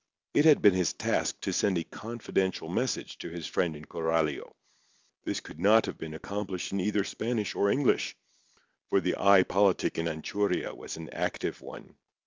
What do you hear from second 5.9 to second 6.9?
been accomplished in